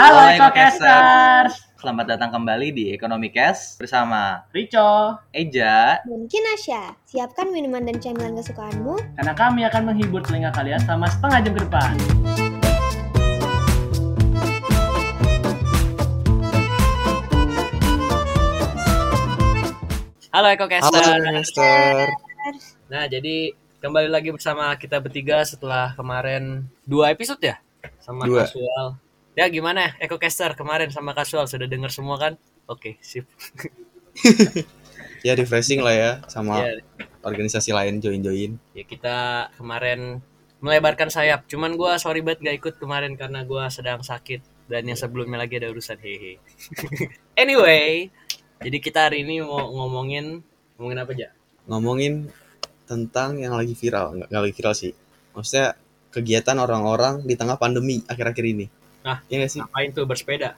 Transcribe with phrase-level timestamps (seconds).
[0.00, 1.76] Halo EcoCasters.
[1.76, 6.00] Selamat datang kembali di Ekonomi Cash bersama Rico, Eja.
[6.08, 8.96] Dan Kinasya, siapkan minuman dan camilan kesukaanmu.
[8.96, 11.92] karena kami akan menghibur telinga kalian selama setengah jam ke depan.
[20.32, 21.04] Halo Eko Halo.
[22.88, 23.52] Nah, jadi
[23.84, 27.60] kembali lagi bersama kita bertiga setelah kemarin dua episode ya
[28.00, 28.48] sama Dua.
[28.48, 29.09] Casual.
[29.40, 32.36] Ya gimana Eko Caster kemarin sama Casual sudah dengar semua kan?
[32.68, 33.24] Oke, sip.
[35.24, 36.76] Ya refreshing lah ya sama Ya,
[37.24, 38.56] organisasi lain join-join.
[38.72, 40.20] ya kita kemarin
[40.60, 41.44] melebarkan sayap.
[41.48, 45.56] Cuman gua sorry banget gak ikut kemarin karena gua sedang sakit dan yang sebelumnya lagi
[45.60, 46.40] ada urusan hehe.
[47.42, 48.08] anyway,
[48.60, 50.40] jadi kita hari ini mau ngomongin
[50.76, 51.28] ngomongin apa aja?
[51.68, 52.28] Ngomongin
[52.88, 54.92] tentang yang lagi viral, nggak lagi viral sih.
[55.36, 55.76] Maksudnya
[56.12, 58.79] kegiatan orang-orang di tengah pandemi akhir-akhir ini.
[59.00, 59.24] Ah.
[59.32, 59.60] ya nggak sih?
[59.64, 60.56] Ngapain tuh bersepeda?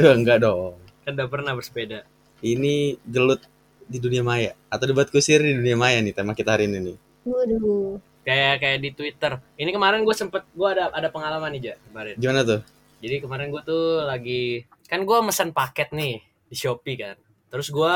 [0.00, 0.80] Enggak dong.
[1.04, 2.08] Kan udah pernah bersepeda.
[2.40, 3.44] Ini gelut
[3.86, 6.96] di dunia maya atau debat kusir di dunia maya nih tema kita hari ini nih.
[7.28, 8.00] Waduh.
[8.22, 9.32] kayak kayak di Twitter.
[9.58, 12.14] Ini kemarin gue sempet gue ada ada pengalaman nih ja kemarin.
[12.16, 12.60] Gimana tuh?
[13.02, 17.18] Jadi kemarin gue tuh lagi kan gue mesen paket nih di Shopee kan.
[17.50, 17.94] Terus gue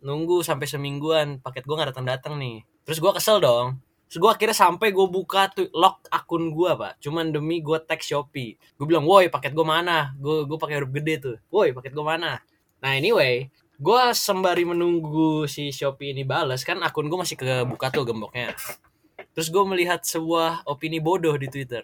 [0.00, 2.64] nunggu sampai semingguan paket gue nggak datang datang nih.
[2.88, 3.76] Terus gue kesel dong.
[4.06, 7.02] Terus gue akhirnya sampai gue buka tuh lock akun gue pak.
[7.02, 8.54] Cuman demi gue tag Shopee.
[8.78, 10.14] Gue bilang, woi paket gue mana?
[10.14, 11.36] Gue gue pakai huruf gede tuh.
[11.50, 12.38] Woi paket gue mana?
[12.78, 18.06] Nah anyway, gue sembari menunggu si Shopee ini bales kan akun gue masih kebuka tuh
[18.06, 18.54] gemboknya.
[19.34, 21.82] Terus gue melihat sebuah opini bodoh di Twitter.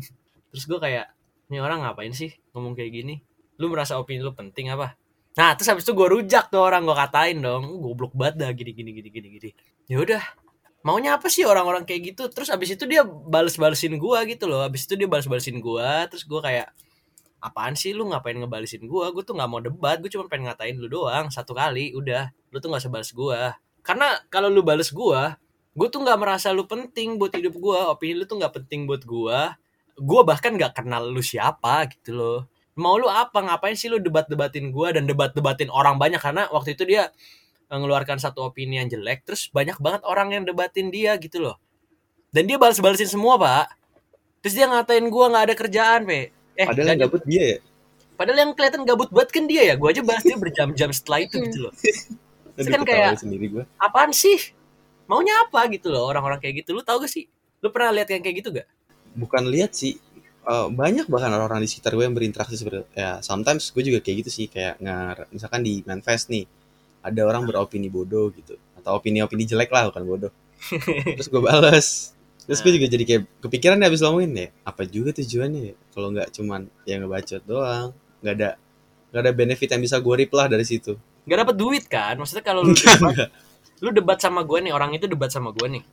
[0.50, 1.12] Terus gue kayak,
[1.52, 3.20] ini orang ngapain sih ngomong kayak gini?
[3.60, 4.96] Lu merasa opini lu penting apa?
[5.38, 8.50] Nah, terus habis itu gue rujak tuh orang, gue katain dong, "Lu goblok banget dah
[8.50, 9.50] gini gini gini gini gini.
[9.86, 10.18] Ya udah,
[10.88, 12.32] maunya apa sih orang-orang kayak gitu?
[12.32, 14.64] Terus habis itu dia bales-balesin gue gitu loh.
[14.64, 16.72] Habis itu dia bales-balesin gue, terus gue kayak
[17.44, 19.04] apaan sih lu ngapain ngebalesin gue?
[19.12, 22.32] Gue tuh nggak mau debat, gue cuma pengen ngatain lu doang satu kali, udah.
[22.48, 23.40] Lu tuh nggak usah bales gue.
[23.84, 25.20] Karena kalau lu bales gue,
[25.78, 29.06] gue tuh nggak merasa lu penting buat hidup gue opini lu tuh nggak penting buat
[29.06, 29.38] gue
[29.98, 32.38] gue bahkan nggak kenal lu siapa gitu loh
[32.74, 36.82] mau lu apa ngapain sih lu debat-debatin gue dan debat-debatin orang banyak karena waktu itu
[36.82, 37.14] dia
[37.68, 41.56] mengeluarkan satu opini yang jelek terus banyak banget orang yang debatin dia gitu loh.
[42.28, 43.72] Dan dia balas-balesin semua pak.
[44.40, 46.32] Terus dia ngatain gue nggak ada kerjaan pe.
[46.54, 47.58] Eh Padahal yang gabut dia ya.
[48.14, 49.74] padahal yang kelihatan gabut banget kan dia ya.
[49.76, 51.72] Gue aja bahas dia berjam-jam setelah itu gitu loh.
[52.58, 53.64] Aduh, kan kayak- sendiri gua.
[53.78, 54.50] apaan sih?
[55.06, 55.64] Maunya apa?
[55.70, 56.74] gitu loh orang-orang kayak gitu.
[56.74, 57.30] Lu tau gak sih?
[57.60, 58.66] Lu pernah lihat yang kayak gitu gak?
[59.14, 59.96] Bukan lihat sih.
[60.42, 64.24] eh, banyak bahkan orang-orang di sekitar gue yang berinteraksi seperti ya sometimes gue juga kayak
[64.24, 64.46] gitu sih.
[64.48, 66.48] Kayak ngar misalkan di manifest nih
[67.02, 68.58] ada orang beropini bodoh gitu.
[68.78, 70.32] Atau opini-opini jelek lah bukan bodoh.
[71.18, 71.88] Terus gue bales.
[72.48, 75.74] Terus gue juga jadi kayak kepikiran nih abis ngomongin ya apa juga tujuannya ya?
[75.92, 77.88] Kalau nggak cuman ya ngebacot doang.
[78.24, 78.50] Nggak ada
[79.08, 80.96] nggak ada benefit yang bisa gue rip lah dari situ.
[81.28, 82.14] Nggak dapet duit kan?
[82.16, 83.28] Maksudnya kalau lu debat,
[83.84, 85.84] lu debat sama gue nih orang itu debat sama gue nih.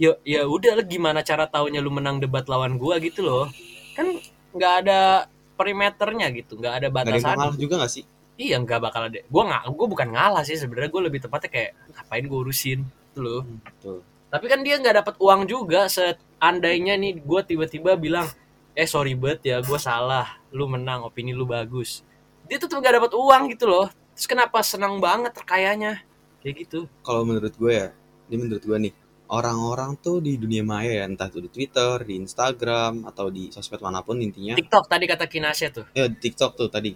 [0.00, 3.52] Ya ya udah lah gimana cara taunya lu menang debat lawan gue gitu loh.
[3.92, 4.18] Kan
[4.52, 7.36] nggak ada perimeternya gitu nggak ada ada batasan.
[7.38, 8.04] ngalah juga gak sih
[8.36, 9.20] iya nggak bakal ada.
[9.24, 10.90] Gue nggak gue bukan ngalah sih sebenarnya.
[10.92, 13.42] Gue lebih tepatnya kayak ngapain gue urusin gitu loh.
[13.44, 14.00] Betul.
[14.32, 18.24] tapi kan dia nggak dapat uang juga seandainya nih gue tiba-tiba bilang
[18.72, 20.40] eh sorry bet ya gue salah.
[20.56, 22.00] Lu menang opini lu bagus.
[22.48, 23.92] Dia tetap nggak dapat uang gitu loh.
[24.16, 26.00] Terus kenapa senang banget terkayanya
[26.40, 26.90] kayak gitu.
[27.04, 27.88] Kalau menurut gue ya
[28.28, 28.92] ini menurut gue nih
[29.32, 33.80] orang-orang tuh di dunia maya ya entah itu di Twitter di Instagram atau di sosmed
[33.80, 35.86] mana pun intinya TikTok tadi kata Kinasya tuh.
[35.96, 36.92] Ya TikTok tuh tadi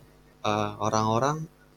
[0.47, 1.37] eh, orang-orang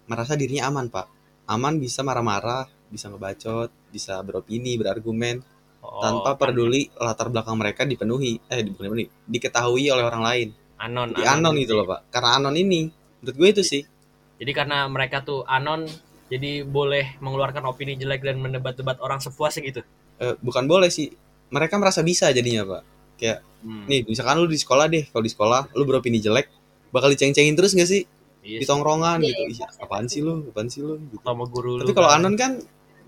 [0.09, 1.07] merasa dirinya aman pak.
[1.53, 5.37] Aman bisa marah-marah bisa ngebacot bisa beropini berargumen
[5.79, 10.47] Oh, tanpa peduli latar belakang mereka dipenuhi eh bukan dipenuhi diketahui oleh orang lain.
[10.85, 11.99] Anon jadi anon gitu loh pak.
[12.13, 12.91] Karena anon ini
[13.23, 13.83] menurut gue itu sih.
[14.39, 15.81] jadi karena mereka tuh anon
[16.31, 19.81] jadi boleh mengeluarkan opini jelek dan mendebat-debat orang sepuasnya gitu?
[20.19, 21.09] Eh, bukan boleh sih.
[21.49, 22.83] Mereka merasa bisa jadinya pak.
[23.19, 26.47] Kayak Hmm, nih misalkan lu di sekolah deh kalau di sekolah lu beropini jelek
[26.95, 28.07] bakal diceng-cengin terus gak sih
[28.43, 29.43] iya di tongkrongan gitu.
[29.51, 30.47] Ih, apaan sih lu?
[30.51, 30.99] Apaan sih lu?
[30.99, 31.19] Gitu.
[31.23, 32.19] sama guru lu tapi kalau kan.
[32.23, 32.51] anon kan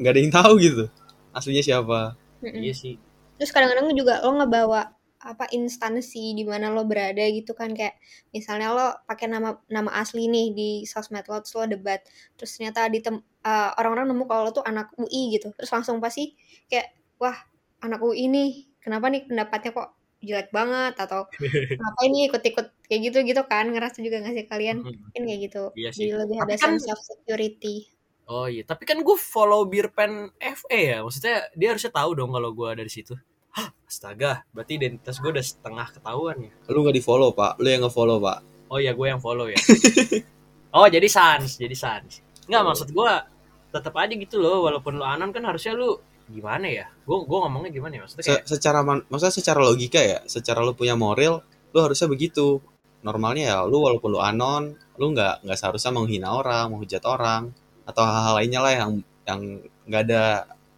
[0.01, 0.86] nggak ada yang tahu gitu
[1.31, 2.16] aslinya siapa.
[2.44, 2.95] Iya sih.
[3.39, 4.81] Terus kadang-kadang juga lo ngebawa
[5.22, 8.01] apa instansi di mana lo berada gitu kan kayak
[8.33, 12.01] misalnya lo pakai nama nama asli nih di sosmed lo terus lo debat.
[12.36, 15.54] Terus ternyata di tem- uh, orang-orang nemu kalau lo tuh anak UI gitu.
[15.54, 16.33] Terus langsung pasti
[16.68, 17.38] kayak wah
[17.86, 18.51] anak UI nih.
[18.81, 19.89] Kenapa nih pendapatnya kok
[20.21, 21.25] jelek banget atau
[21.81, 25.63] ngapain nih ikut-ikut kayak gitu gitu kan ngerasa juga nggak sih kalian kan kayak gitu
[25.73, 26.07] Iya sih.
[26.07, 27.89] jadi lebih Tapi ada kan- sense of security
[28.25, 32.56] Oh iya, tapi kan gue follow Birpen FE ya, maksudnya dia harusnya tahu dong kalau
[32.56, 33.12] gue dari situ.
[33.51, 36.51] Hah, astaga, berarti identitas gue udah setengah ketahuan ya.
[36.71, 38.39] lu nggak di follow pak lu yang nge follow pak
[38.71, 39.59] Oh iya gue yang follow ya.
[40.77, 42.23] oh jadi sans, jadi sans.
[42.47, 43.12] Nggak maksud gue
[43.68, 46.00] tetap aja gitu loh walaupun lu anon kan harusnya lu
[46.31, 46.86] gimana ya?
[47.07, 48.01] Gue gue ngomongnya gimana ya?
[48.07, 51.44] Maksudnya Se- kayak secara man- maksudnya secara logika ya, secara lu punya moral,
[51.74, 52.60] lu harusnya begitu.
[53.01, 54.63] Normalnya ya lu walaupun lu anon,
[55.00, 57.50] lu nggak nggak seharusnya menghina orang, menghujat orang
[57.89, 58.92] atau hal-hal lainnya lah yang
[59.28, 59.39] yang
[59.89, 60.22] nggak ada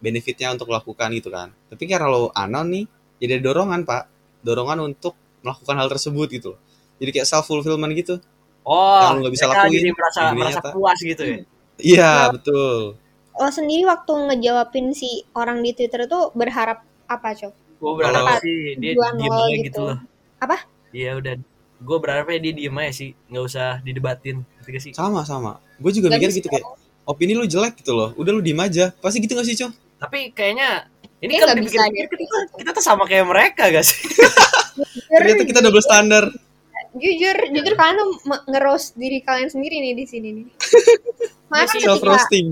[0.00, 1.48] benefitnya untuk lakukan gitu kan.
[1.70, 2.84] Tapi karena lu anon nih,
[3.20, 4.02] jadi ada dorongan pak,
[4.44, 5.14] dorongan untuk
[5.44, 6.48] melakukan hal tersebut gitu.
[6.56, 6.60] loh.
[7.00, 8.16] Jadi kayak self fulfillment gitu.
[8.64, 10.70] oh yang lu nggak bisa lakuin jadi merasa merasa nyata.
[10.72, 11.36] puas gitu ya.
[11.76, 12.96] Iya betul.
[13.34, 17.52] Lo sendiri waktu ngejawabin si orang di Twitter itu berharap apa, Cok?
[17.76, 19.62] Gue berharap Kalau- sih dia diem aja gitu.
[19.66, 19.98] gitu loh.
[20.38, 20.56] Apa?
[20.94, 21.34] Iya udah.
[21.82, 24.46] Gue berharapnya dia diem aja sih, nggak usah didebatin.
[24.64, 24.94] Sih?
[24.94, 25.58] Sama sama.
[25.76, 26.64] Gue juga Gak mikir gitu kayak
[27.04, 28.14] opini lu jelek gitu loh.
[28.14, 28.94] Udah lu diem aja.
[28.96, 29.74] Pasti gitu gak sih, Cong?
[29.98, 30.88] Tapi kayaknya
[31.20, 33.98] ini kalau bisa dipikir-pikir kita, kita tuh sama kayak mereka gak sih?
[35.12, 36.24] Ternyata kita double standar.
[36.94, 38.10] jujur jujur kalian tuh
[38.46, 40.46] nge-roast diri kalian sendiri nih di sini nih
[41.50, 42.46] Masa sih, Self ketika roasting.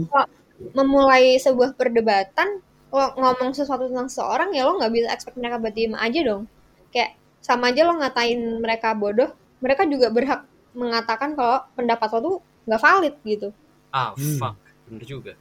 [0.70, 5.72] Memulai sebuah perdebatan lo ngomong sesuatu tentang seseorang ya lo nggak bisa expect mereka buat
[5.72, 6.44] diem aja dong
[6.92, 12.36] kayak sama aja lo ngatain mereka bodoh mereka juga berhak mengatakan kalau pendapat lo tuh
[12.64, 13.48] nggak valid gitu
[13.90, 14.40] Ah, Hmm.
[14.40, 14.56] fuck.
[14.88, 15.32] Bener juga.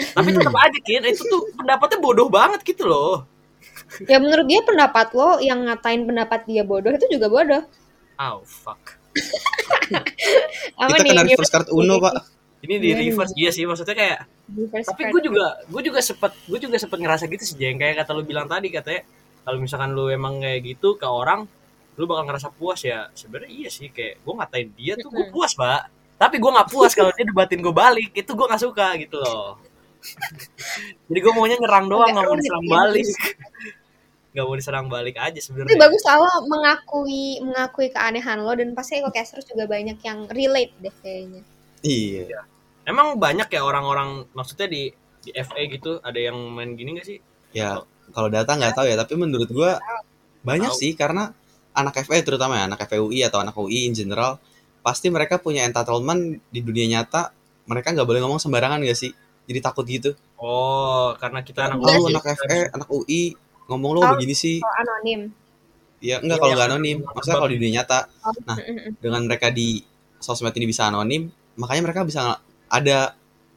[0.00, 1.04] Tapi tetap aja, Kin.
[1.04, 3.28] Itu tuh pendapatnya bodoh banget gitu loh.
[4.08, 7.60] ya menurut dia pendapat lo yang ngatain pendapat dia bodoh itu juga bodoh
[8.16, 8.96] Ah, fuck.
[10.80, 12.14] apa Kita nih kena dia reverse card Uno, Pak.
[12.60, 14.18] Ini di Iya, reverse iya sih maksudnya kayak
[14.52, 17.80] reverse tapi gue juga gue juga sempet gue juga sempet ngerasa gitu sih Jeng.
[17.80, 19.02] Kayak kata lu bilang tadi katanya
[19.42, 21.48] kalau misalkan lu emang kayak gitu ke orang
[21.96, 23.08] lu bakal ngerasa puas ya.
[23.16, 25.88] Sebenarnya iya sih kayak gue ngatain dia tuh gue puas pak
[26.20, 28.12] tapi gue nggak puas kalau dia debatin gue balik.
[28.12, 29.56] Itu gue nggak suka gitu loh.
[31.08, 32.72] Jadi gue maunya nyerang doang nggak mau diserang ya.
[32.76, 33.08] balik.
[34.30, 38.78] Nggak mau diserang balik aja Tapi sebenarnya bagus lah lo mengakui mengakui keanehan lo dan
[38.78, 41.42] pasti podcasters juga banyak yang relate deh kayaknya.
[41.82, 42.44] Iya.
[42.82, 44.90] emang banyak ya orang-orang maksudnya di
[45.20, 47.18] di FA gitu ada yang main gini gak sih
[47.50, 47.82] Ya,
[48.14, 49.82] kalau data nggak tahu ya, tapi menurut gua
[50.40, 50.78] banyak Tahu.
[50.78, 51.34] sih karena
[51.72, 54.38] anak FE terutama ya, anak FEUI atau anak UI in general,
[54.80, 57.34] pasti mereka punya entitlement di dunia nyata,
[57.66, 59.10] mereka nggak boleh ngomong sembarangan gak sih?
[59.44, 60.14] Jadi takut gitu.
[60.38, 63.22] oh karena kita anak Oh, lu UI, anak FE, anak UI,
[63.66, 64.12] ngomong lo Tahu.
[64.14, 64.56] begini sih.
[64.62, 65.20] Kalau anonim.
[65.98, 66.96] Ya enggak Iya, kalau nggak anonim.
[67.02, 67.98] Maksudnya kalau di dunia nyata,
[68.46, 68.56] Nah.
[68.56, 68.94] Mm-mm.
[69.02, 69.82] dengan mereka di
[70.16, 72.40] sosmed ini bisa anonim, makanya mereka bisa
[72.72, 72.98] ada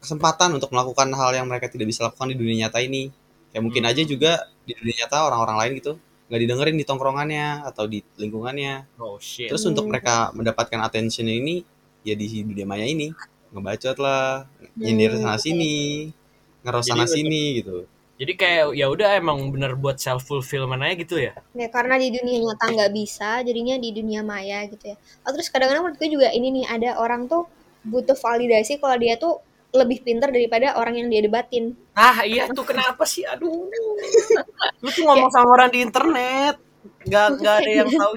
[0.04, 3.08] kesempatan untuk melakukan hal yang mereka tidak bisa lakukan di dunia nyata ini.
[3.56, 3.92] Kayak mungkin Hmm.
[3.96, 4.32] aja juga
[4.68, 8.98] di dunia nyata orang-orang lain gitu nggak didengerin di tongkrongannya atau di lingkungannya.
[8.98, 11.62] oh shit Terus untuk mereka mendapatkan attention ini
[12.02, 13.14] ya di dunia maya ini
[13.54, 16.10] ngebacot lah, nyindir sana sini,
[16.66, 17.86] ngeros sana Jadi sini gitu.
[18.18, 21.38] Jadi kayak ya udah emang bener buat self fulfillment aja gitu ya.
[21.54, 24.98] Ya, karena di dunia nyata nggak bisa, jadinya di dunia maya gitu ya.
[25.22, 27.46] Oh, terus kadang-kadang menurut gue juga ini nih ada orang tuh
[27.84, 29.44] butuh validasi kalau dia tuh
[29.74, 31.74] lebih pintar daripada orang yang dia debatin.
[31.98, 33.26] Ah iya tuh kenapa sih?
[33.26, 33.68] Aduh.
[34.82, 36.56] Lu tuh ngomong sama orang di internet.
[37.08, 38.14] Gak, gak ada yang tahu.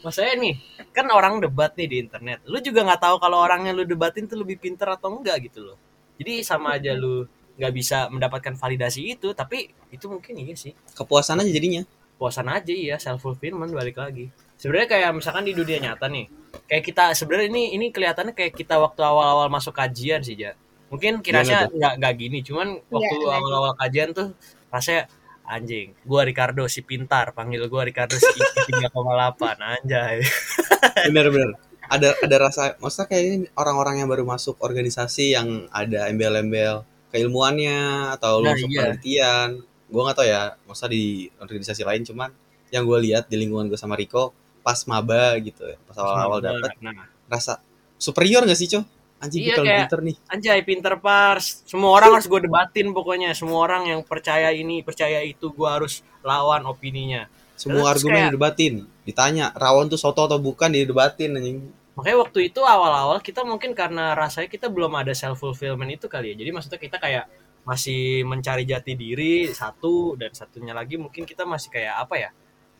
[0.00, 0.54] Maksudnya nih,
[0.96, 2.40] kan orang debat nih di internet.
[2.48, 5.60] Lu juga nggak tahu kalau orang yang lu debatin tuh lebih pintar atau enggak gitu
[5.60, 5.76] loh.
[6.16, 7.28] Jadi sama aja lu
[7.60, 10.72] nggak bisa mendapatkan validasi itu, tapi itu mungkin iya sih.
[10.96, 11.82] Kepuasan aja jadinya.
[12.20, 14.28] puasan aja ya self fulfillment balik lagi
[14.60, 16.28] sebenarnya kayak misalkan di dunia nyata nih
[16.66, 20.54] kayak kita sebenarnya ini ini kelihatannya kayak kita waktu awal-awal masuk kajian sih ja
[20.90, 24.34] mungkin kiranya nggak nggak gini cuman waktu nggak awal-awal kajian tuh
[24.70, 25.06] rasanya
[25.46, 28.26] anjing gua Ricardo si pintar panggil gua Ricardo si
[28.70, 30.22] tiga koma delapan anjay
[31.08, 31.56] Bener-bener.
[31.90, 38.14] Ada ada rasa, maksudnya kayak ini orang-orang yang baru masuk organisasi yang ada embel-embel keilmuannya
[38.14, 38.78] atau lu Nah, masuk iya.
[38.86, 39.48] penelitian.
[39.90, 41.04] Gue gak tau ya, maksudnya di
[41.42, 42.30] organisasi lain cuman
[42.70, 46.72] yang gue lihat di lingkungan gue sama Riko pas maba gitu ya, pas awal-awal dapet
[46.80, 47.58] nah, rasa
[47.96, 48.84] superior gak sih, Cok?
[49.20, 50.16] Anjing Iya, kayak- pinter nih.
[50.32, 55.20] anjay pinter pars semua orang harus gue debatin pokoknya semua orang yang percaya ini percaya
[55.20, 58.74] itu gua harus lawan opininya Semua Terus argumen kayak- didebatin.
[59.04, 61.60] Ditanya, rawon tuh soto atau bukan didebatin anjing.
[61.92, 66.32] Makanya waktu itu awal-awal kita mungkin karena rasanya kita belum ada self fulfillment itu kali
[66.32, 66.40] ya.
[66.40, 67.28] Jadi maksudnya kita kayak
[67.60, 72.30] masih mencari jati diri satu dan satunya lagi mungkin kita masih kayak apa ya?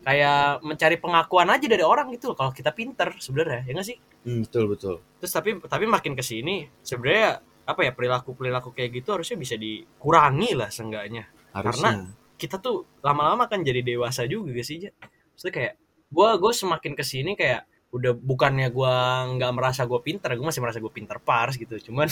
[0.00, 3.98] Kayak mencari pengakuan aja dari orang gitu loh, kalau kita pinter sebenarnya ya nggak sih?
[4.24, 4.94] Hmm, betul betul.
[5.20, 10.56] Terus tapi tapi makin ke sini sebenarnya apa ya perilaku-perilaku kayak gitu harusnya bisa dikurangi
[10.56, 11.28] lah seenggaknya.
[11.52, 12.16] Harusnya.
[12.40, 14.88] Kita tuh lama-lama kan jadi dewasa juga gak sih?
[14.88, 14.92] Ja?
[15.36, 15.74] Maksudnya kayak
[16.10, 20.62] gua gue semakin ke sini kayak udah bukannya gua nggak merasa gue pinter, gue masih
[20.62, 21.76] merasa gue pinter pars gitu.
[21.90, 22.08] Cuman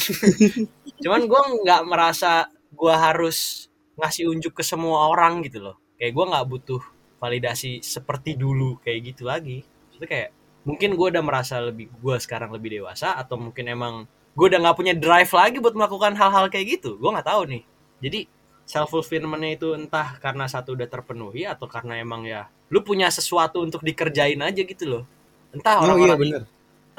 [1.02, 3.66] cuman gua nggak merasa gua harus
[3.98, 5.76] ngasih unjuk ke semua orang gitu loh.
[5.96, 6.82] Kayak gua nggak butuh
[7.18, 9.62] validasi seperti dulu kayak gitu lagi.
[9.90, 10.28] Maksudnya kayak
[10.64, 13.94] mungkin gue udah merasa lebih gue sekarang lebih dewasa atau mungkin emang
[14.36, 17.62] gue udah nggak punya drive lagi buat melakukan hal-hal kayak gitu gue nggak tahu nih
[18.04, 18.20] jadi
[18.68, 23.64] self fulfillmentnya itu entah karena satu udah terpenuhi atau karena emang ya lu punya sesuatu
[23.64, 25.04] untuk dikerjain aja gitu loh
[25.56, 26.42] entah Oh iya orang-orang bener.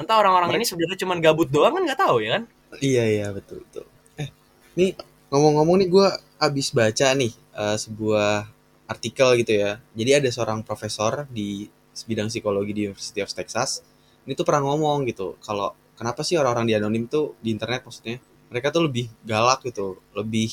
[0.02, 2.42] entah orang-orang ini sebenarnya cuma gabut doang kan nggak tahu ya kan
[2.82, 3.84] Iya iya betul betul.
[4.18, 4.28] Eh,
[4.74, 4.98] nih
[5.30, 6.06] ngomong-ngomong nih gue
[6.38, 8.50] abis baca nih eh, sebuah
[8.90, 9.78] artikel gitu ya.
[9.94, 11.70] Jadi ada seorang profesor di
[12.10, 13.86] bidang psikologi di University of Texas.
[14.26, 18.18] Ini tuh pernah ngomong gitu kalau kenapa sih orang-orang di anonim tuh di internet maksudnya
[18.50, 20.50] mereka tuh lebih galak gitu, lebih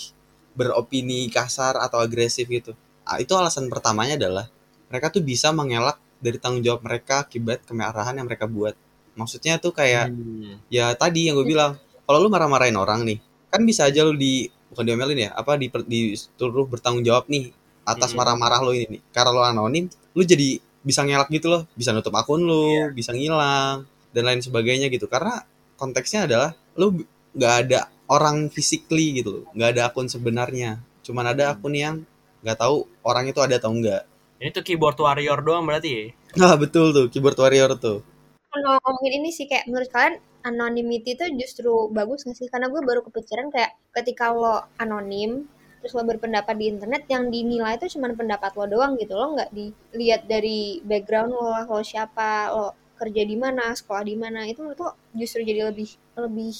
[0.58, 2.74] beropini kasar atau agresif gitu.
[3.08, 4.46] Ah, itu alasan pertamanya adalah
[4.90, 8.74] mereka tuh bisa mengelak dari tanggung jawab mereka akibat kemarahan yang mereka buat.
[9.18, 10.62] Maksudnya tuh kayak Hmm.
[10.70, 14.48] ya tadi yang gue bilang kalau lu marah-marahin orang nih kan bisa aja lu di
[14.72, 17.50] bukan diomelin ya apa di disuruh bertanggung jawab nih
[17.88, 18.20] atas Hmm.
[18.20, 22.12] marah-marah lo ini nih karena lo anonim lu jadi bisa ngelak gitu loh bisa nutup
[22.16, 22.86] akun lu Iya.
[22.92, 25.44] bisa ngilang dan lain sebagainya gitu karena
[25.76, 31.32] konteksnya adalah lu b- nggak ada orang physically gitu loh nggak ada akun sebenarnya cuman
[31.32, 31.54] ada Hmm.
[31.56, 31.96] akun yang
[32.44, 34.04] nggak tahu orang itu ada atau enggak
[34.38, 36.04] ini tuh keyboard warrior doang berarti ya
[36.36, 38.04] nah betul tuh keyboard warrior tuh
[38.48, 42.48] kalau ngomongin ini sih kayak menurut kalian anonymity itu justru bagus gak sih?
[42.48, 45.44] Karena gue baru kepikiran kayak ketika lo anonim
[45.80, 49.14] terus lo berpendapat di internet yang dinilai itu cuma pendapat lo doang gitu.
[49.16, 52.66] Lo nggak dilihat dari background lo lah lo siapa lo
[52.98, 54.46] kerja di mana sekolah di mana.
[54.46, 56.54] Itu menurut lo justru jadi lebih lebih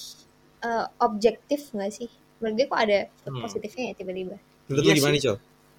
[0.58, 2.08] eh, objektif nggak sih?
[2.38, 3.42] Menurut gue kok ada Hmm.
[3.42, 4.36] positifnya ya tiba-tiba?
[4.68, 5.22] Menurut Iya lu gimana sih.
[5.26, 5.38] Col?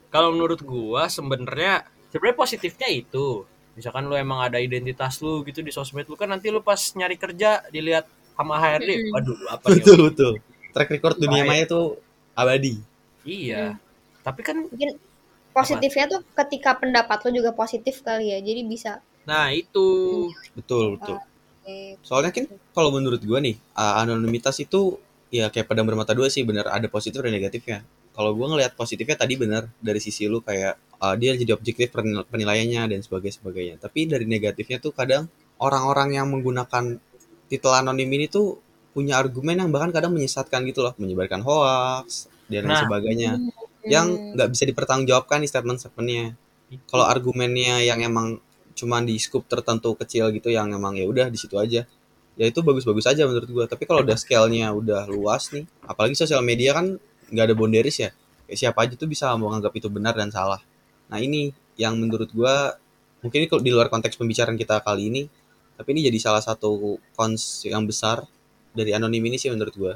[0.09, 3.45] kalau menurut gua sebenarnya sebenarnya positifnya itu.
[3.77, 7.15] Misalkan lu emang ada identitas lu gitu di sosmed lu kan nanti lu pas nyari
[7.15, 8.03] kerja dilihat
[8.35, 9.75] sama HRD waduh apa nih?
[9.79, 10.33] Betul betul.
[10.71, 11.99] Track record dunia maya tuh
[12.33, 12.79] abadi
[13.29, 13.77] iya.
[14.25, 14.97] Tapi kan mungkin
[15.49, 18.91] positifnya tuh ketika pendapat lo juga positif kali ya jadi bisa
[19.29, 19.87] nah itu.
[20.57, 21.17] Betul betul.
[21.69, 24.97] Eh, Soalnya kan kalau menurut gua nih uh, anonimitas itu
[25.29, 26.65] ya kayak pedang bermata dua sih bener.
[26.65, 27.85] Ada positif dan negatifnya.
[28.15, 32.25] Kalau gua ngelihat positifnya tadi bener dari sisi lu kayak uh, dia jadi objektif penil-
[32.25, 33.75] penilaiannya dan sebagainya sebagainya.
[33.77, 35.29] Tapi dari negatifnya tuh kadang
[35.61, 36.97] orang-orang yang menggunakan
[37.49, 38.57] titel anonim ini tuh
[38.89, 42.81] punya argumen yang bahkan kadang menyesatkan gitu loh, menyebarkan hoax dan lain Nah.
[42.83, 43.49] sebagainya Hmm.
[43.87, 46.35] yang nggak bisa dipertanggungjawabkan di statement-statementnya.
[46.85, 48.37] Kalau argumennya yang emang
[48.75, 51.87] cuman di scoop tertentu kecil gitu yang emang ya udah di situ aja.
[52.39, 53.65] Ya itu bagus-bagus aja menurut gua.
[53.67, 56.95] Tapi kalau udah scale-nya udah luas nih, apalagi sosial media kan
[57.29, 58.09] nggak ada boundaries ya.
[58.47, 60.61] Kayak siapa aja tuh bisa menganggap itu benar dan salah.
[61.11, 62.77] Nah, ini yang menurut gua
[63.19, 65.21] mungkin ini kalau di luar konteks pembicaraan kita kali ini,
[65.75, 68.23] tapi ini jadi salah satu cons yang besar
[68.71, 69.93] dari anonim ini sih menurut gua.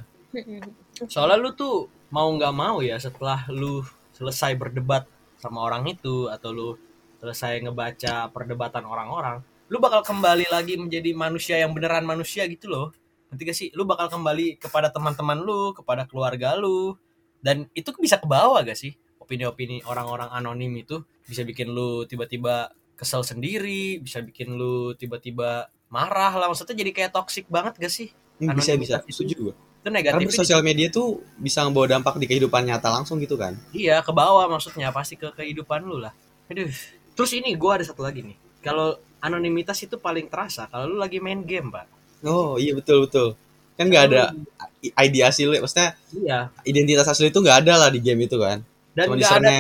[1.08, 3.82] soalnya lu tuh mau nggak mau ya setelah lu
[4.14, 5.10] selesai berdebat
[5.42, 6.70] sama orang itu atau lu
[7.18, 9.42] selesai ngebaca perdebatan orang-orang
[9.74, 12.94] lu bakal kembali lagi menjadi manusia yang beneran manusia gitu loh.
[13.34, 13.74] Nanti gak sih?
[13.74, 16.94] Lu bakal kembali kepada teman-teman lu kepada keluarga lu.
[17.42, 18.94] Dan itu bisa ke bawah gak sih?
[19.18, 26.38] Opini-opini orang-orang anonim itu bisa bikin lu tiba-tiba kesel sendiri bisa bikin lu tiba-tiba marah
[26.38, 26.46] lah.
[26.54, 28.14] Maksudnya jadi kayak toxic banget gak sih?
[28.38, 29.02] Hmm, bisa bisa.
[29.10, 29.56] setuju gua.
[29.84, 33.60] Itu Karena negatif sosial media tuh bisa membawa dampak di kehidupan nyata langsung gitu kan.
[33.76, 36.16] Iya, ke bawah maksudnya pasti ke kehidupan lu lah.
[36.48, 36.72] Aduh.
[37.14, 38.40] Terus ini gua ada satu lagi nih.
[38.64, 41.86] Kalau anonimitas itu paling terasa kalau lu lagi main game, Pak.
[42.24, 43.36] Oh iya betul betul.
[43.76, 44.32] Kan nggak ada
[44.80, 46.40] ID asli, maksudnya Iya.
[46.64, 48.64] identitas asli itu nggak ada lah di game itu kan.
[48.96, 49.52] Dan Cuma nggak ada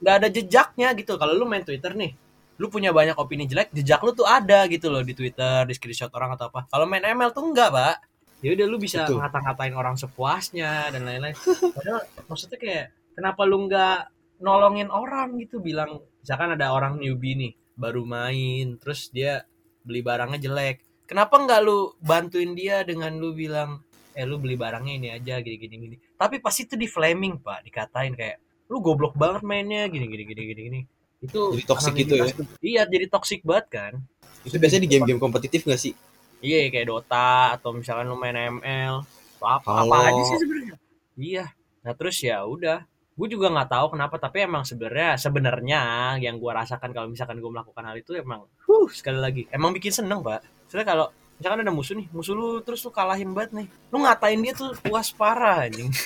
[0.00, 1.20] nggak ada jejaknya gitu.
[1.20, 2.16] Kalau lu main Twitter nih,
[2.56, 6.08] lu punya banyak opini jelek, jejak lu tuh ada gitu loh di Twitter, di screenshot
[6.16, 6.64] orang atau apa.
[6.72, 8.07] Kalau main ML tuh enggak, Pak.
[8.38, 9.18] Ya udah lu bisa Betul.
[9.18, 11.34] ngata-ngatain orang sepuasnya dan lain-lain.
[11.74, 12.86] Padahal maksudnya kayak
[13.18, 13.98] kenapa lu nggak
[14.38, 19.42] nolongin orang gitu bilang misalkan ada orang newbie nih baru main terus dia
[19.82, 23.82] beli barangnya jelek kenapa nggak lu bantuin dia dengan lu bilang
[24.14, 27.66] eh lu beli barangnya ini aja gini gini gini tapi pas itu di flaming pak
[27.66, 28.38] dikatain kayak
[28.70, 30.80] lu goblok banget mainnya gini gini gini gini gini
[31.18, 32.26] itu Jadi toxic gitu ya?
[32.62, 33.92] iya jadi toxic banget kan
[34.46, 35.90] Itu biasanya di game-game kompetitif nggak sih?
[36.44, 39.02] Iya kayak Dota atau misalkan lu main ML
[39.38, 40.08] atau apa apa Halo.
[40.10, 40.76] aja sih sebenarnya
[41.18, 41.44] iya
[41.82, 42.84] nah terus ya udah
[43.18, 45.80] gue juga nggak tahu kenapa tapi emang sebenarnya sebenarnya
[46.22, 49.90] yang gue rasakan kalau misalkan gue melakukan hal itu emang huh sekali lagi emang bikin
[49.90, 51.06] seneng pak soalnya kalau
[51.38, 54.70] misalkan ada musuh nih musuh lu terus lu kalahin banget nih lu ngatain dia tuh
[54.78, 55.90] puas parah anjing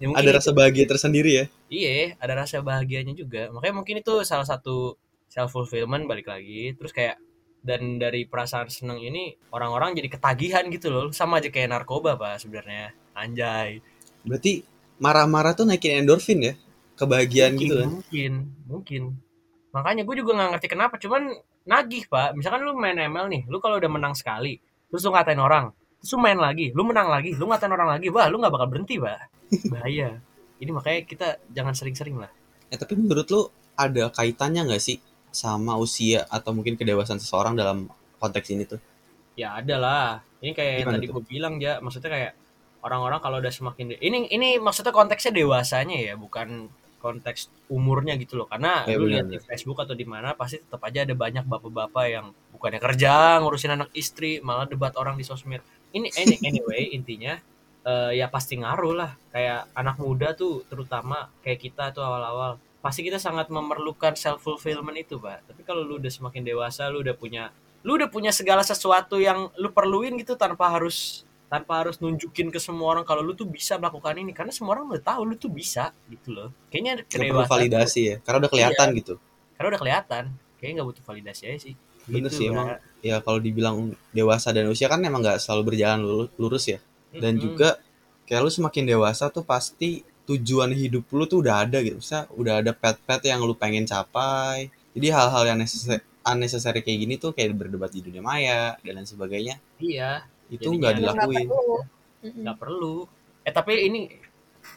[0.00, 1.44] ya, Ada rasa bahagia tersendiri ya.
[1.68, 3.52] Iya, ada rasa bahagianya juga.
[3.52, 4.96] Makanya mungkin itu salah satu
[5.28, 6.72] self fulfillment balik lagi.
[6.74, 7.20] Terus kayak
[7.60, 11.04] dan dari perasaan seneng ini orang-orang jadi ketagihan gitu loh.
[11.12, 12.96] Sama aja kayak narkoba pak sebenarnya.
[13.12, 13.84] Anjay.
[14.24, 14.64] Berarti
[15.00, 16.54] marah-marah tuh naikin endorfin ya.
[16.96, 17.88] Kebahagiaan mungkin, gitu kan.
[17.88, 18.32] Mungkin,
[18.68, 19.02] mungkin.
[19.70, 20.94] Makanya gue juga nggak ngerti kenapa.
[21.00, 21.32] Cuman
[21.68, 24.56] nagih pak misalkan lu main ML nih lu kalau udah menang sekali
[24.88, 28.08] terus lu ngatain orang terus lu main lagi lu menang lagi lu ngatain orang lagi
[28.08, 29.28] wah lu nggak bakal berhenti pak
[29.68, 30.18] bahaya
[30.56, 32.32] ini makanya kita jangan sering-sering lah
[32.70, 37.86] Ya, tapi menurut lu ada kaitannya nggak sih sama usia atau mungkin kedewasaan seseorang dalam
[38.18, 38.80] konteks ini tuh?
[39.34, 40.06] ya ada lah.
[40.44, 41.14] Ini kayak yang Gimana tadi tuh?
[41.16, 42.32] gue bilang ya maksudnya kayak
[42.80, 46.68] orang-orang kalau udah semakin de- ini ini maksudnya konteksnya dewasanya ya bukan
[47.00, 48.44] konteks umurnya gitu loh.
[48.44, 52.04] Karena Ya, lu lihat di Facebook atau di mana pasti tetap aja ada banyak bapak-bapak
[52.06, 55.64] yang bukannya kerja ngurusin anak istri malah debat orang di sosmed.
[55.96, 57.40] Ini any- anyway intinya
[57.80, 59.10] eh, ya pasti ngaruh lah.
[59.32, 64.96] Kayak anak muda tuh terutama kayak kita tuh awal-awal pasti kita sangat memerlukan self fulfillment
[64.96, 67.52] itu pak tapi kalau lu udah semakin dewasa lu udah punya
[67.84, 72.62] lu udah punya segala sesuatu yang lu perluin gitu tanpa harus tanpa harus nunjukin ke
[72.62, 75.50] semua orang kalau lu tuh bisa melakukan ini karena semua orang udah tahu lu tuh
[75.50, 79.14] bisa gitu loh kayaknya Nggak perlu validasi ya, karena udah kelihatan gitu.
[79.58, 80.24] karena udah kelihatan
[80.56, 81.74] kayaknya nggak butuh validasi aja sih
[82.08, 82.80] Bener Gitu, sih emang.
[83.00, 86.00] Ya kalau dibilang dewasa dan usia kan emang nggak selalu berjalan
[86.36, 86.78] lurus ya.
[87.12, 87.44] Dan Mm-mm.
[87.44, 87.68] juga
[88.28, 91.98] kayak lu semakin dewasa tuh pasti tujuan hidup lu tuh udah ada gitu.
[91.98, 94.70] Misalnya udah ada pet-pet yang lu pengen capai.
[94.94, 99.08] Jadi hal-hal yang necessary, unnecessary kayak gini tuh kayak berdebat di dunia maya dan lain
[99.08, 99.58] sebagainya.
[99.82, 101.46] iya Itu nggak dilakuin.
[102.20, 103.08] nggak perlu
[103.44, 104.12] eh tapi ini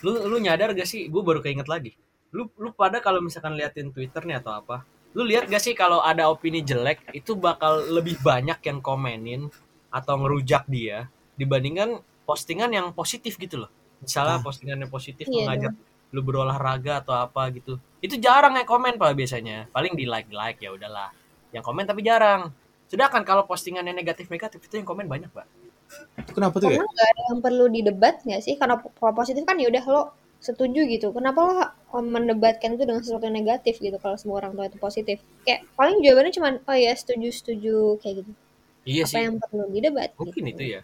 [0.03, 1.91] lu lu nyadar gak sih gue baru keinget lagi
[2.31, 6.01] lu lu pada kalau misalkan liatin Twitter nih atau apa lu lihat gak sih kalau
[6.01, 9.51] ada opini jelek itu bakal lebih banyak yang komenin
[9.93, 13.71] atau ngerujak dia dibandingkan postingan yang positif gitu loh
[14.03, 14.43] misalnya Ah.
[14.43, 15.73] postingan yang positif Iya mengajak
[16.13, 20.61] lu berolahraga atau apa gitu itu jarang yang komen pak biasanya paling di like like
[20.61, 21.09] ya udahlah
[21.49, 22.53] yang komen tapi jarang
[22.85, 25.47] sedangkan kalau postingan yang negatif negatif itu yang komen banyak pak
[26.21, 26.81] Itu kenapa tuh ya?
[26.81, 28.57] Karena nggak ada yang perlu didebat nggak sih?
[28.57, 30.01] Karena kalau positif kan ya udah lo
[30.41, 31.13] setuju gitu.
[31.13, 31.41] Kenapa
[31.93, 35.21] lo mendebatkan itu dengan sesuatu yang negatif gitu kalau semua orang tua itu positif?
[35.45, 38.31] Kayak paling jawabannya cuma oh ya setuju setuju kayak gitu.
[38.89, 40.09] iya Apa sih yang perlu didebat?
[40.17, 40.53] mungkin gitu.
[40.57, 40.81] itu ya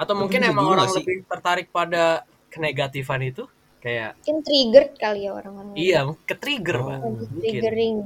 [0.00, 0.96] atau mungkin bisa emang orang sih.
[1.04, 3.48] lebih tertarik pada kenegatifan itu
[3.80, 5.74] kayak Mungkin triggered kali ya orang-orang.
[5.74, 6.86] iya ke trigger Oh.
[6.86, 6.98] pak
[7.40, 7.96] triggering.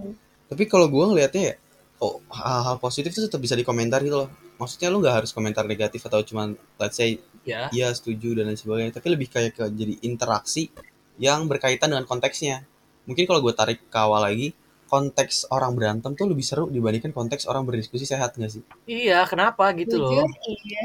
[0.46, 1.54] Tapi kalau gua ngelihatnya ya,
[1.98, 4.30] oh hal-hal positif itu tetap bisa dikomentar gitu loh.
[4.56, 8.56] Maksudnya lu nggak harus komentar negatif atau cuman let's say ya iya setuju dan lain
[8.56, 8.94] sebagainya.
[8.94, 10.70] Tapi lebih kayak ke jadi interaksi
[11.18, 12.62] yang berkaitan dengan konteksnya.
[13.04, 14.50] Mungkin kalau gue tarik ke awal lagi,
[14.86, 18.62] konteks orang berantem tuh lebih seru dibandingkan konteks orang berdiskusi sehat nggak sih?
[18.86, 20.82] iya kenapa gitu Jujur, loh iya.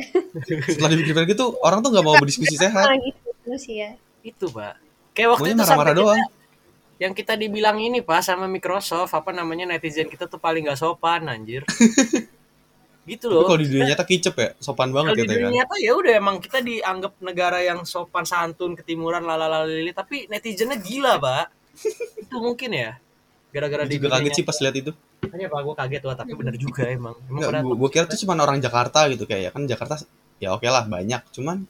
[0.65, 2.86] Setelah dipikir-pikir gitu, orang tuh nggak mau berdiskusi sehat.
[2.86, 2.97] Ah,
[3.41, 3.91] gitu sih ya.
[4.21, 4.77] itu pak
[5.12, 6.30] kayak waktu Maunya itu sampai marah-marah kita- doang.
[6.97, 11.25] yang kita dibilang ini pak sama Microsoft apa namanya netizen kita tuh paling gak sopan
[11.25, 11.65] anjir
[13.04, 15.39] gitu Tapi loh kalau di dunia nyata kicep ya, sopan banget kalau di gitu ya
[15.39, 15.49] kan.
[15.49, 20.77] dunia tuh ya udah emang kita dianggap negara yang sopan santun ketimuran lalalali tapi netizennya
[20.77, 21.49] gila pak
[22.15, 23.01] itu mungkin ya
[23.49, 24.91] gara-gara di juga kaget sih pas lihat itu.
[25.21, 27.17] Makanya pak gue kaget wah tapi bener juga emang.
[27.25, 29.95] Emang Nggak, pada gua, gua kira tuh cuma orang Jakarta gitu kayak ya kan Jakarta
[30.38, 31.65] ya oke lah banyak, cuman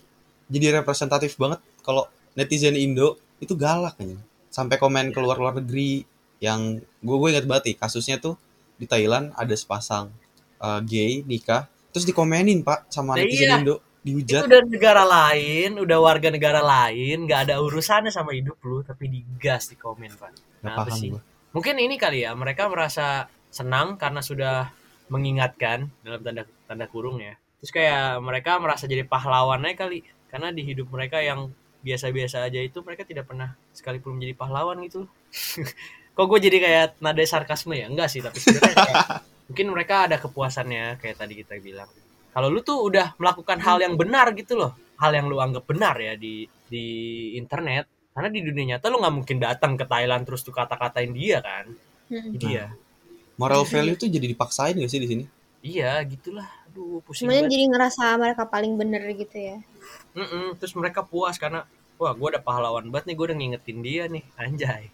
[0.52, 4.20] jadi representatif banget kalau netizen Indo itu galak aja.
[4.52, 6.04] Sampai komen keluar luar negeri
[6.44, 8.36] yang gue gue inget banget nih kasusnya tuh
[8.76, 10.12] di Thailand ada sepasang
[10.60, 13.58] uh, gay nikah terus dikomenin pak sama Nah, netizen iya.
[13.62, 18.58] Indo itu dihujat udah negara lain, udah warga negara lain, nggak ada urusannya sama hidup
[18.66, 20.34] lu, tapi digas di komen pak.
[20.58, 21.10] Kenapa paham sih?
[21.14, 21.22] gue
[21.54, 24.74] Mungkin ini kali ya, mereka merasa senang karena sudah
[25.14, 27.38] mengingatkan dalam tanda tanda kurung ya.
[27.62, 30.02] Terus kayak mereka merasa jadi pahlawannya kali,
[30.32, 31.52] karena di hidup mereka yang
[31.84, 35.06] biasa-biasa aja itu mereka tidak pernah sekalipun menjadi pahlawan gitu.
[36.16, 37.88] Kok gue jadi kayak nada sarkasme ya?
[37.92, 39.06] Enggak sih, tapi sebenarnya kayak,
[39.52, 41.90] mungkin mereka ada kepuasannya kayak tadi kita bilang.
[42.32, 46.00] Kalau lu tuh udah melakukan hal yang benar gitu loh, hal yang lu anggap benar
[46.00, 46.86] ya di di
[47.36, 51.44] internet, karena di dunia nyata lu nggak mungkin datang ke Thailand terus tuh kata-katain dia
[51.44, 51.68] kan.
[52.12, 52.36] Mm-mm.
[52.40, 52.72] Jadi ya,
[53.40, 55.26] moral value tuh jadi dipaksain gak sih di sini
[55.62, 56.50] iya gitulah.
[56.72, 57.54] Aduh, pusing Semuanya banget.
[57.54, 59.58] jadi ngerasa mereka paling bener gitu ya.
[60.16, 64.04] Mm-mm, Terus mereka puas karena wah gue udah pahlawan banget nih, gue udah ngingetin dia
[64.08, 64.90] nih, anjay.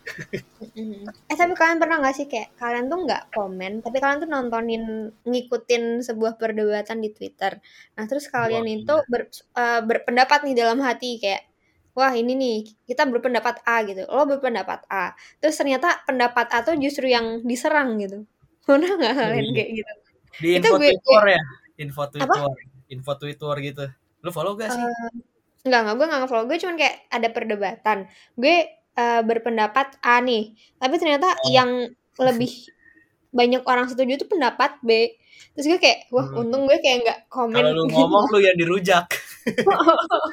[1.23, 4.83] Eh tapi kalian pernah gak sih kayak kalian tuh nggak komen, tapi kalian tuh nontonin
[5.23, 7.63] ngikutin sebuah perdebatan di Twitter.
[7.95, 11.47] Nah terus kalian Wah, itu ber- eh, berpendapat nih dalam hati kayak,
[11.95, 15.15] wah ini nih kita berpendapat A gitu, lo berpendapat A.
[15.39, 18.27] Terus ternyata pendapat A tuh justru yang diserang gitu.
[18.67, 19.53] Pernah nggak kalian Iya.
[19.55, 19.91] kayak gitu?
[20.37, 21.43] Di Itu gue- Twitter ya,
[21.77, 22.49] info Twitter,
[22.89, 23.85] info Twitter gitu.
[24.25, 24.81] Lu follow gak sih?
[25.65, 26.45] Enggak, enggak, gue nggak nge-follow.
[26.49, 27.97] Gue cuman kayak ada perdebatan.
[28.33, 28.55] Gue
[28.97, 30.57] eh, berpendapat A nih.
[30.81, 31.53] Tapi ternyata Oh.
[31.53, 31.69] yang
[32.17, 32.49] lebih
[33.37, 35.13] banyak orang setuju itu pendapat B.
[35.53, 36.41] Terus gue kayak, wah Hmm.
[36.45, 37.61] untung gue kayak nggak komen.
[37.61, 37.93] Kalau lu gitu.
[37.93, 39.05] ngomong lu yang dirujak.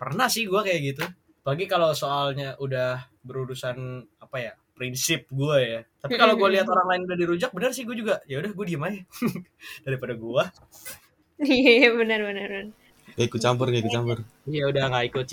[0.00, 1.04] Pernah sih gua kayak gitu.
[1.40, 3.76] Pagi kalau soalnya udah berurusan
[4.20, 7.84] apa ya prinsip gue ya tapi kalau gue lihat orang lain udah dirujak bener sih
[7.84, 9.00] gue juga ya udah gue diem aja
[9.84, 10.44] daripada gue
[11.40, 12.48] Iya benar benar.
[12.48, 12.66] benar.
[13.10, 14.18] Kayak ikut campur, kayak ikut campur.
[14.44, 15.26] ya udah nggak ikut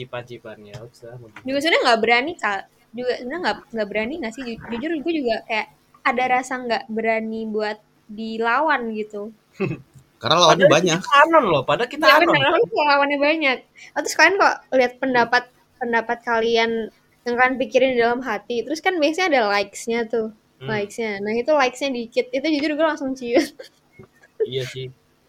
[1.19, 1.43] mau gimana.
[1.43, 2.61] Juga sebenarnya nggak berani kak.
[2.91, 4.43] Juga sebenarnya nggak nggak berani nggak sih?
[4.47, 5.67] Ju- Jujur gue juga kayak
[6.01, 9.21] ada rasa nggak berani buat dilawan gitu.
[10.17, 10.99] Karena lawannya Padahal banyak.
[11.03, 12.33] kita anon loh padahal kita Iya anon
[12.87, 13.57] lawannya banyak.
[13.93, 15.43] Oh, terus kalian kok lihat pendapat
[15.77, 16.71] pendapat kalian
[17.27, 21.19] yang kalian pikirin di dalam hati, terus kan biasanya ada likes-nya tuh, Hmm, likes-nya.
[21.21, 23.51] Nah itu likes-nya dikit, itu jujur gue langsung ciut.
[24.45, 24.87] iya sih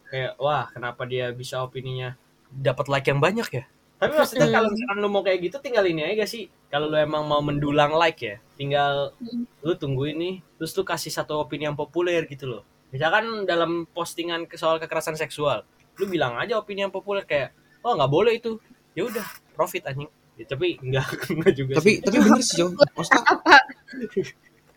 [0.09, 2.17] kayak wah kenapa dia bisa opininya
[2.49, 3.65] dapat like yang banyak ya
[3.99, 4.55] tapi maksudnya Hmm.
[4.55, 7.41] kalau misalkan lu mau kayak gitu tinggal ini aja gak sih kalau lu emang mau
[7.43, 9.45] mendulang like ya tinggal Hmm.
[9.61, 14.49] lu tunggu ini terus lu kasih satu opini yang populer gitu loh misalkan dalam postingan
[14.49, 15.65] ke- soal kekerasan seksual
[15.99, 17.51] lu bilang aja opini yang populer kayak
[17.83, 18.57] oh nggak boleh itu
[18.95, 22.03] ya udah profit anjing ya, tapi enggak enggak juga Tapi sih.
[22.03, 22.67] tapi bener sih, Jo.
[22.71, 23.57] Maksudnya Apa?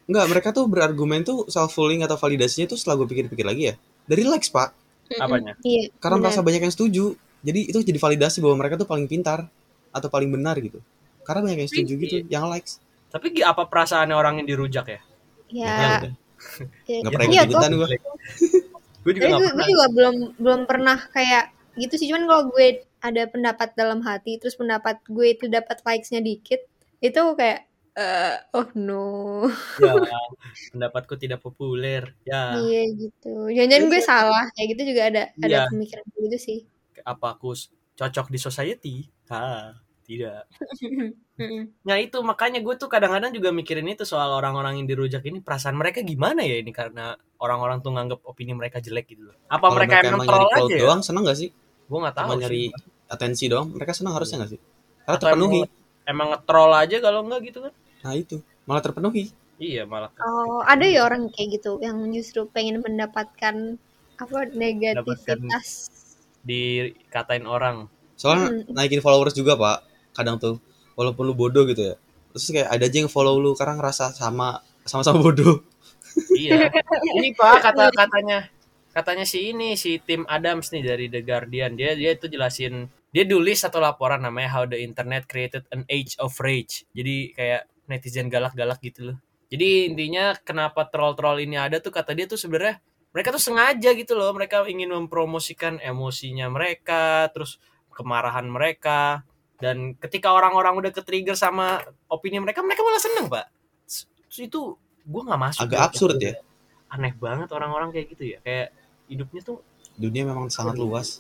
[0.10, 3.76] enggak, mereka tuh berargumen tuh self fulfilling atau validasinya tuh setelah gue pikir-pikir lagi ya.
[4.04, 4.70] Dari likes, Pak.
[5.16, 5.54] Apanya?
[5.62, 5.92] Iya.
[5.98, 7.14] Karena merasa banyak yang setuju.
[7.42, 9.46] Jadi itu jadi validasi bahwa mereka tuh paling pintar
[9.90, 10.82] atau paling benar gitu.
[11.22, 12.82] Karena banyak yang setuju gitu, yang likes.
[13.08, 15.00] tapi apa perasaannya orang yang dirujak ya
[15.52, 15.68] Ya.
[15.68, 16.16] Ya
[16.88, 17.00] ya.
[17.04, 17.88] Nggak pernah Iya, ikut-ikutan gue.
[19.04, 21.44] gue juga gue, pernah gue juga belum belum pernah kayak
[21.76, 22.68] gitu sih cuman kalau gue
[23.02, 26.62] ada pendapat dalam hati terus pendapat gue itu dapat likes-nya dikit
[27.02, 27.66] itu kayak
[27.98, 29.50] eh, oh no
[29.82, 29.94] ya
[30.74, 35.70] pendapatku tidak populer ya iya gitu jangan-jangan gue salah kayak gitu juga ada ada Iya.
[35.74, 36.60] pemikiran gitu sih
[37.02, 37.58] apa aku
[37.98, 38.96] cocok di society?
[39.30, 39.74] Ha,
[40.06, 40.46] tidak.
[41.90, 45.74] Nah itu makanya gue tuh kadang-kadang juga mikirin itu soal orang-orang yang dirujak ini perasaan
[45.74, 49.36] mereka gimana ya ini karena orang-orang tuh nganggap opini mereka jelek gitu loh.
[49.50, 50.80] Apa Kalau mereka, emang troll aja ya?
[50.86, 51.50] doang, seneng gak sih?
[51.90, 52.70] Gue nggak tahu nyari
[53.12, 54.62] atensi doang, mereka seneng harusnya gak sih?
[55.04, 55.60] Karena Atau terpenuhi.
[55.60, 55.72] emang,
[56.08, 57.74] emang nge-troll aja kalau enggak gitu kan?
[58.02, 59.24] Nah itu, malah terpenuhi.
[59.62, 60.10] Iya malah.
[60.18, 63.78] oh ada ya orang kayak gitu yang justru pengen mendapatkan
[64.18, 65.94] apa negativitas
[66.42, 67.86] Dikatain orang.
[68.18, 68.74] Soalnya Hmm.
[68.74, 70.58] naikin followers juga pak, kadang tuh
[70.98, 71.96] walaupun lu bodoh gitu ya.
[72.34, 75.62] Terus kayak ada aja yang follow lu karena ngerasa sama sama-sama bodoh.
[76.34, 76.74] Iya.
[77.14, 78.50] ini pak kata katanya
[78.92, 83.24] katanya si ini si Tim Adams nih dari The Guardian dia dia itu jelasin dia
[83.28, 86.88] tulis satu laporan namanya How the Internet Created an Age of Rage.
[86.96, 89.18] Jadi kayak netizen galak-galak gitu loh.
[89.52, 92.80] Jadi intinya kenapa troll-troll ini ada tuh kata dia tuh sebenarnya
[93.12, 97.60] mereka tuh sengaja gitu loh mereka ingin mempromosikan emosinya mereka terus
[97.92, 99.28] kemarahan mereka
[99.60, 103.52] dan ketika orang-orang udah ke-trigger sama opini mereka mereka malah seneng pak
[104.40, 106.40] itu gue nggak masuk Agak absurd ya.
[106.88, 108.72] aneh banget orang-orang kayak gitu ya kayak
[109.12, 109.60] hidupnya tuh
[110.00, 111.20] Dunia memang sangat luas.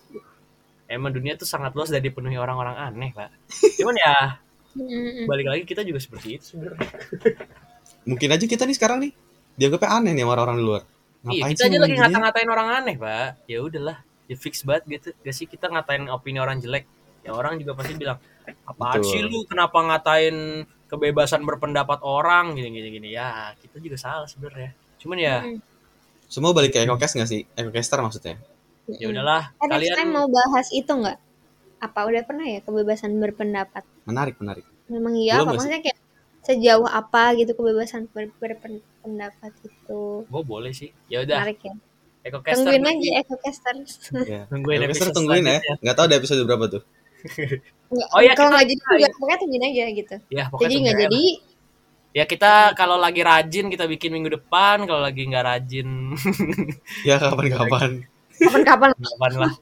[0.91, 3.31] Emang dunia tuh sangat luas dan dipenuhi orang-orang aneh pak.
[3.79, 4.39] Cuman ya
[5.27, 6.87] balik lagi kita juga seperti itu sebenarnya.
[8.09, 9.11] Mungkin aja kita nih sekarang nih
[9.55, 10.81] dianggapnya aneh nih sama orang-orang di luar.
[10.83, 13.29] iya Ngapain kita sih aja lagi ngata-ngatain orang aneh pak.
[13.47, 15.07] Ya udahlah ya fix banget gitu.
[15.23, 16.85] Gak sih kita ngatain opini orang jelek.
[17.21, 18.17] Ya orang juga pasti bilang
[18.65, 19.11] apaan Betul.
[19.11, 19.45] sih lu?
[19.45, 22.57] Kenapa ngatain kebebasan berpendapat orang?
[22.57, 23.07] Gini gini gini.
[23.13, 24.73] Ya kita juga salah sebenarnya.
[24.97, 25.35] Cuman ya.
[26.31, 27.43] Semua balik ke EcoCast gak sih?
[27.53, 28.39] EcoCaster maksudnya.
[28.99, 31.17] Ya udahlah Eh, next kalian time mau bahas itu nggak?
[31.81, 33.83] Apa udah pernah ya kebebasan berpendapat?
[34.09, 34.65] Menarik, menarik.
[34.91, 35.53] Memang iya Belum apa?
[35.57, 35.99] Maksudnya kayak
[36.41, 40.01] sejauh apa gitu kebebasan ber- berpendapat itu?
[40.31, 41.73] gue boleh sih ya udah Menarik ya.
[42.21, 43.73] EcoCaster Tungguin aja Ecocaster.
[44.33, 44.41] Ya.
[44.51, 45.59] Tungguin EcoCaster episode tungguin ya.
[45.81, 46.83] Nggak tahu ada episode berapa tuh.
[47.91, 50.15] Nggak, Oh iya, kalau nggak jadi juga, pokoknya tungguin aja gitu.
[50.31, 51.23] ya pokoknya Jadi nggak jadi,
[52.11, 56.11] Ya kita kalau lagi rajin kita bikin minggu depan, kalau lagi nggak rajin
[57.07, 58.03] Ya kapan-kapan.
[58.41, 59.53] Kapan-kapan kapan lah,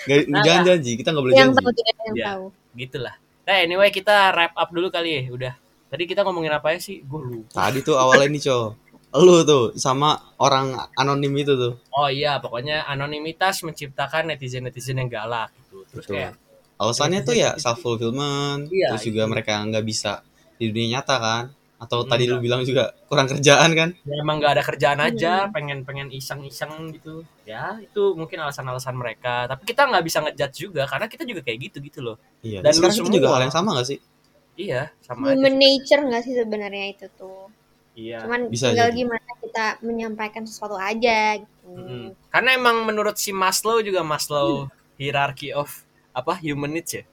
[0.00, 1.58] Nggak- Nah, Jangan janji, kita nggak boleh yang janji.
[1.58, 1.70] tahu
[2.06, 2.26] yang Iya.
[2.28, 2.44] tahu.
[2.72, 3.14] gitulah.
[3.42, 5.54] Nah anyway kita wrap up dulu kali ya, udah.
[5.88, 7.00] Tadi kita ngomongin apa ya sih?
[7.00, 7.50] Gue lupa.
[7.58, 8.76] Tadi tuh awalnya nih, Co.
[9.16, 11.74] Lu tuh sama orang anonim itu tuh.
[11.90, 15.82] Oh iya, pokoknya anonimitas menciptakan netizen-netizen yang galak gitu.
[15.88, 16.14] Terus Betul.
[16.14, 16.32] kayak
[16.76, 19.30] Alasannya tuh ya self fulfillment, Iya, terus juga itu.
[19.32, 20.22] mereka nggak bisa
[20.54, 21.44] di dunia nyata kan.
[21.78, 23.94] Atau Hmm, tadi lu bilang juga kurang kerjaan kan?
[24.02, 25.54] ya emang nggak ada kerjaan aja, Hmm.
[25.54, 27.22] pengen pengen iseng-iseng gitu.
[27.46, 29.46] Ya itu mungkin alasan-alasan mereka.
[29.46, 32.16] Tapi kita nggak bisa ngejudge juga karena kita juga kayak gitu gitu loh.
[32.42, 32.66] Iya.
[32.66, 33.34] Dan lu kita juga semua.
[33.38, 33.98] hal yang sama gak sih?
[34.58, 35.38] Iya, sama aja.
[35.38, 37.46] Human nature nggak sih sebenarnya itu tuh.
[37.94, 38.26] Iya.
[38.26, 38.98] Cuman Bisa tinggal jadi.
[38.98, 41.66] gimana kita menyampaikan sesuatu aja gitu.
[41.70, 42.04] Mm-mm.
[42.28, 44.66] Karena emang menurut si Maslow juga Maslow
[44.98, 47.06] hierarchy of apa human needs ya.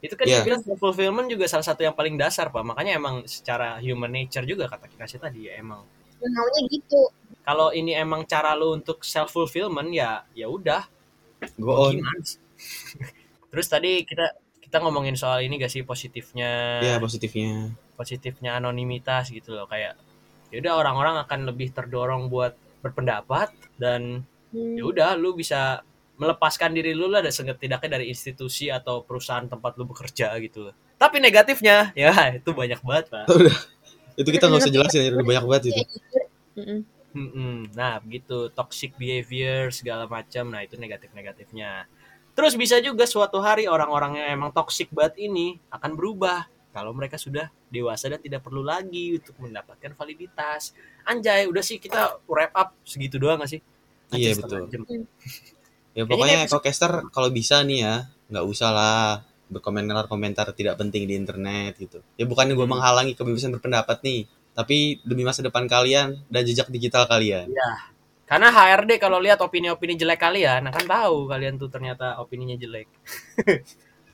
[0.00, 0.40] Itu kan Iya.
[0.40, 2.64] dia bilang self fulfillment juga salah satu yang paling dasar pak.
[2.64, 5.84] Makanya emang secara human nature juga kata Kinasi tadi ya emang.
[6.20, 7.08] Maunya gitu.
[7.40, 10.84] Kalau ini emang cara lu untuk self fulfillment ya ya udah.
[11.56, 12.00] Go on.
[13.50, 17.74] Terus tadi kita kita ngomongin soal ini gak sih positifnya Ya positifnya.
[17.96, 19.98] positifnya anonimitas gitu loh kayak
[20.48, 24.74] ya udah orang-orang akan lebih terdorong buat berpendapat dan Hmm.
[24.74, 25.78] ya udah lu bisa
[26.20, 30.74] melepaskan diri lu lah dari setidaknya dari institusi atau perusahaan tempat lu bekerja gitu loh.
[31.00, 33.24] Tapi negatifnya ya itu banyak banget pak.
[34.20, 35.82] Itu kita nggak usah jelasin, ya, udah banyak banget itu.
[37.16, 37.72] Mm-mm.
[37.72, 40.52] Nah begitu toxic behavior segala macam.
[40.52, 41.88] Nah itu negatif-negatifnya.
[42.36, 47.18] Terus bisa juga suatu hari orang-orang yang emang toxic banget ini akan berubah kalau mereka
[47.18, 50.76] sudah dewasa dan tidak perlu lagi untuk mendapatkan validitas.
[51.02, 53.60] Anjay, udah sih kita wrap up segitu doang gak sih?
[54.14, 54.70] Iya, betul.
[54.70, 54.82] jam.
[55.92, 57.94] Ya pokoknya Ecocaster kalau bisa nih ya,
[58.30, 59.00] nggak usah lah
[59.50, 61.98] berkomentar-komentar tidak penting di internet gitu.
[62.14, 62.78] Ya bukannya gue Hmm.
[62.78, 67.50] menghalangi kebebasan berpendapat nih, tapi demi masa depan kalian dan jejak digital kalian.
[68.24, 72.86] Karena HRD kalau lihat opini-opini jelek kalian akan tahu kalian tuh ternyata opininya jelek.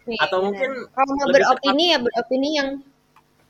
[0.09, 2.71] Iya, Atau mungkin kalau mau beropini ya beropini yang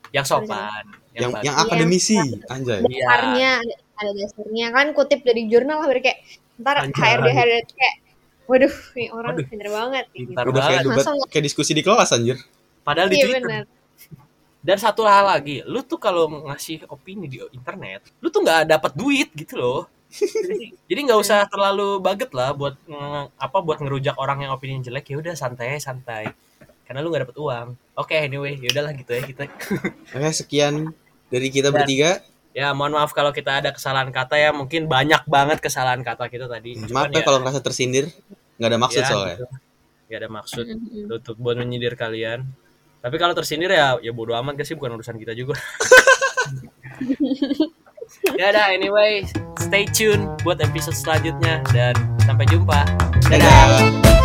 [0.07, 1.43] Yang sopan, Yang bagus.
[1.43, 2.79] yang akademisi, anjay.
[2.79, 2.83] Iya.
[2.83, 3.51] dasarnya
[3.93, 6.19] ada, dasarnya kan kutip dari jurnal lah biar kayak
[6.57, 6.95] ntar Anjay.
[6.95, 7.95] HRD HRD kayak
[8.47, 9.45] waduh nih orang Waduh.
[9.45, 10.51] pinter banget Pintar gitu.
[10.55, 12.37] Udah kayak debat, kayak diskusi di kelas anjir.
[12.81, 13.43] Padahal di Iya Twitter.
[13.43, 13.63] benar.
[14.57, 18.91] Dan satu hal lagi, lu tuh kalau ngasih opini di internet, lu tuh nggak dapat
[18.95, 19.81] duit gitu loh.
[20.87, 22.75] Jadi- nggak usah terlalu baget lah buat
[23.35, 26.31] apa buat ngerujak orang yang opini jelek ya udah santai santai.
[26.87, 27.67] Karena lu nggak dapet uang.
[27.99, 29.43] Oke, anyway, ya udahlah gitu ya kita.
[30.15, 30.95] Oke, sekian
[31.27, 32.23] dari kita Dan- bertiga.
[32.57, 36.49] Ya, mohon maaf kalau kita ada kesalahan kata ya, mungkin banyak banget kesalahan kata kita
[36.49, 36.73] tadi.
[36.89, 38.09] Maaf ya kalau ngerasa tersindir,
[38.57, 39.35] nggak ada maksud ya, soalnya.
[39.37, 39.45] gitu.
[40.07, 40.65] Nggak ada maksud
[41.13, 42.45] untuk buat menyindir kalian.
[42.97, 45.55] Tapi kalau tersindir ya ya bodo amat gak sih bukan urusan kita juga.
[48.39, 49.23] ya udah anyway,
[49.61, 51.93] stay tune buat episode selanjutnya dan
[52.25, 52.83] sampai jumpa.
[53.29, 53.45] Dadah.
[53.45, 54.16] Dadah.